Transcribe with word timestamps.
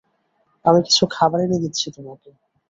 আমি 0.65 0.79
কিছু 0.87 1.03
খাবার 1.15 1.39
এনে 1.41 1.57
দিচ্ছি 1.63 1.87
তোমাকে। 1.95 2.29